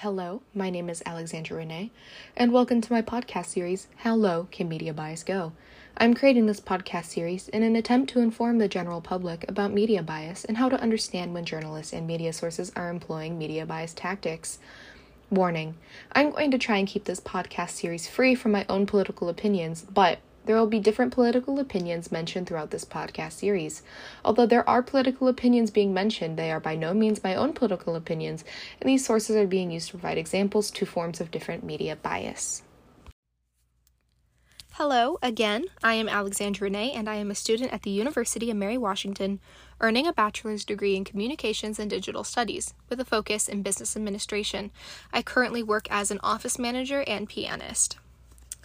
[0.00, 1.90] Hello, my name is Alexandra Renee,
[2.36, 5.52] and welcome to my podcast series, How Low Can Media Bias Go?
[5.96, 10.02] I'm creating this podcast series in an attempt to inform the general public about media
[10.02, 14.58] bias and how to understand when journalists and media sources are employing media bias tactics.
[15.30, 15.76] Warning
[16.12, 19.80] I'm going to try and keep this podcast series free from my own political opinions,
[19.80, 23.82] but there will be different political opinions mentioned throughout this podcast series.
[24.24, 27.96] Although there are political opinions being mentioned, they are by no means my own political
[27.96, 28.44] opinions,
[28.80, 32.62] and these sources are being used to provide examples to forms of different media bias.
[34.78, 35.64] Hello, again.
[35.82, 39.40] I am Alexandra Renee, and I am a student at the University of Mary Washington,
[39.80, 44.70] earning a bachelor's degree in Communications and Digital Studies with a focus in Business Administration.
[45.14, 47.96] I currently work as an office manager and pianist.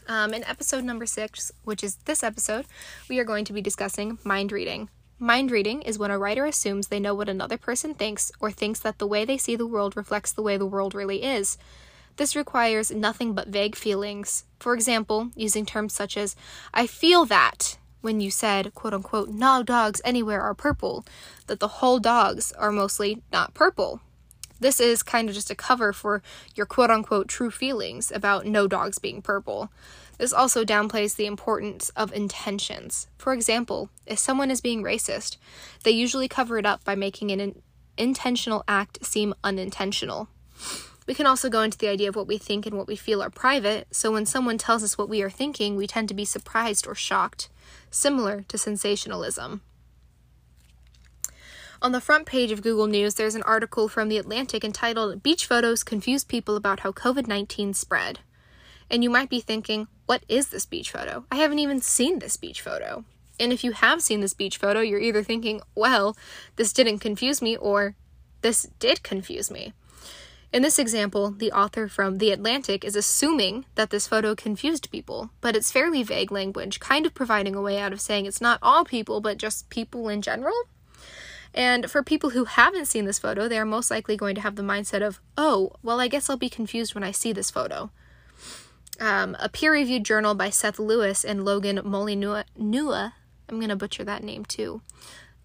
[0.08, 2.66] Um, in episode number six, which is this episode,
[3.10, 4.90] we are going to be discussing mind reading.
[5.20, 8.80] Mind reading is when a writer assumes they know what another person thinks or thinks
[8.80, 11.58] that the way they see the world reflects the way the world really is.
[12.18, 14.46] This requires nothing but vague feelings.
[14.60, 16.36] For example, using terms such as,
[16.74, 21.06] I feel that, when you said, quote unquote, no dogs anywhere are purple,
[21.48, 24.02] that the whole dogs are mostly not purple.
[24.62, 26.22] This is kind of just a cover for
[26.56, 29.72] your quote unquote true feelings about no dogs being purple.
[30.20, 33.08] This also downplays the importance of intentions.
[33.18, 35.38] For example, if someone is being racist,
[35.84, 37.62] they usually cover it up by making an in-
[37.98, 40.30] intentional act seem unintentional.
[41.08, 43.24] We can also go into the idea of what we think and what we feel
[43.24, 46.24] are private, so when someone tells us what we are thinking, we tend to be
[46.24, 47.50] surprised or shocked,
[47.90, 49.62] similar to sensationalism.
[51.84, 55.48] On the front page of Google News, there's an article from The Atlantic entitled Beach
[55.48, 58.20] Photos Confuse People About How COVID 19 Spread.
[58.88, 61.26] And you might be thinking, what is this beach photo?
[61.32, 63.04] I haven't even seen this beach photo.
[63.40, 66.16] And if you have seen this beach photo, you're either thinking, well,
[66.56, 67.96] this didn't confuse me, or
[68.42, 69.74] this did confuse me.
[70.54, 75.32] In this example, the author from The Atlantic is assuming that this photo confused people,
[75.42, 78.60] but it's fairly vague language, kind of providing a way out of saying it's not
[78.62, 80.54] all people, but just people in general.
[81.54, 84.56] And for people who haven't seen this photo, they are most likely going to have
[84.56, 87.92] the mindset of, oh, well, I guess I'll be confused when I see this photo.
[89.00, 92.44] Um, a peer reviewed journal by Seth Lewis and Logan Molyneux,
[93.52, 94.82] I'm going to butcher that name too,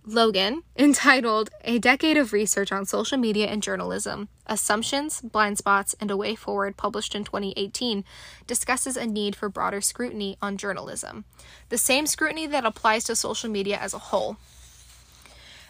[0.04, 6.10] Logan, entitled A Decade of Research on Social Media and Journalism Assumptions, Blind Spots, and
[6.10, 8.04] a Way Forward, published in 2018,
[8.46, 11.24] discusses a need for broader scrutiny on journalism.
[11.70, 14.36] The same scrutiny that applies to social media as a whole.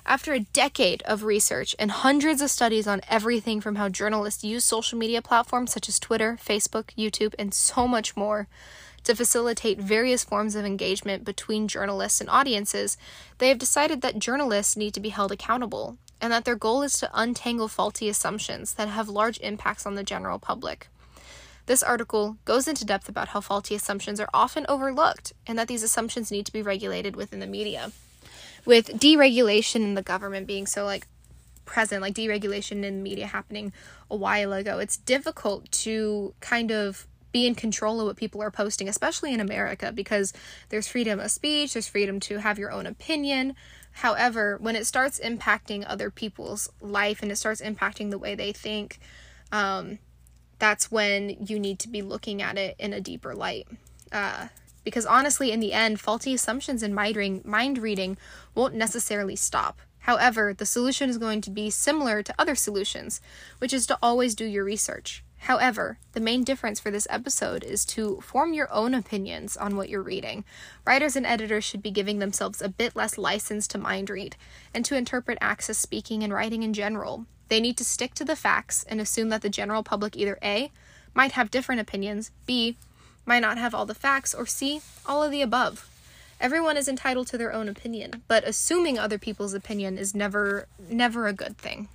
[0.08, 4.64] After a decade of research and hundreds of studies on everything from how journalists use
[4.64, 8.46] social media platforms such as Twitter, Facebook, YouTube, and so much more
[9.02, 12.96] to facilitate various forms of engagement between journalists and audiences,
[13.38, 16.92] they have decided that journalists need to be held accountable and that their goal is
[17.00, 20.86] to untangle faulty assumptions that have large impacts on the general public.
[21.66, 25.82] This article goes into depth about how faulty assumptions are often overlooked and that these
[25.82, 27.90] assumptions need to be regulated within the media
[28.66, 31.06] with deregulation and the government being so like
[31.64, 33.72] present, like deregulation in media happening
[34.10, 38.50] a while ago, it's difficult to kind of be in control of what people are
[38.50, 40.32] posting, especially in America, because
[40.70, 43.54] there's freedom of speech, there's freedom to have your own opinion.
[43.92, 48.52] However, when it starts impacting other people's life and it starts impacting the way they
[48.52, 48.98] think,
[49.52, 49.98] um,
[50.58, 53.66] that's when you need to be looking at it in a deeper light.
[54.10, 54.48] Uh,
[54.86, 58.16] because honestly, in the end, faulty assumptions in mind reading,
[58.54, 59.80] won't necessarily stop.
[59.98, 63.20] However, the solution is going to be similar to other solutions,
[63.58, 65.24] which is to always do your research.
[65.38, 69.88] However, the main difference for this episode is to form your own opinions on what
[69.88, 70.44] you're reading.
[70.86, 74.36] Writers and editors should be giving themselves a bit less license to mind read
[74.72, 77.26] and to interpret acts as speaking and writing in general.
[77.48, 80.70] They need to stick to the facts and assume that the general public either A,
[81.12, 82.76] might have different opinions, B,
[83.26, 85.90] might not have all the facts, or C, all of the above.
[86.40, 91.26] Everyone is entitled to their own opinion, but assuming other people's opinion is never never
[91.26, 91.88] a good thing.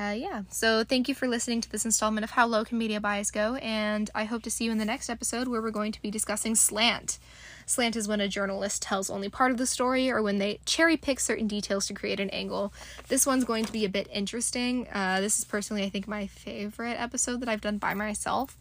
[0.00, 3.00] Uh, yeah, so thank you for listening to this installment of How Low Can Media
[3.00, 5.90] Bias Go, and I hope to see you in the next episode where we're going
[5.90, 7.18] to be discussing slant.
[7.66, 10.96] Slant is when a journalist tells only part of the story or when they cherry
[10.96, 12.72] pick certain details to create an angle.
[13.08, 14.86] This one's going to be a bit interesting.
[14.92, 18.56] Uh, this is personally, I think, my favorite episode that I've done by myself.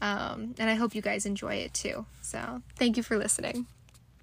[0.00, 2.06] Um, and I hope you guys enjoy it too.
[2.22, 3.66] So, thank you for listening.